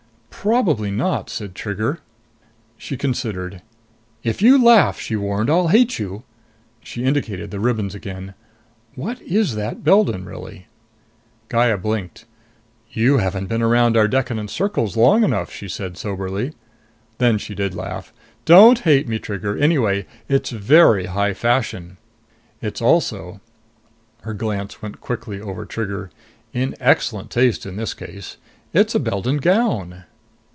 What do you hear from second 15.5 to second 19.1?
she said soberly. Then she did laugh. "Don't hate